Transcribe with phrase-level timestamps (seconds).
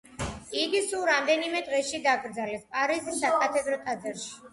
[0.59, 4.33] იგი სულ რამდენიმე დღეში დაკრძალეს პარიზის საკათედრო ტაძარში.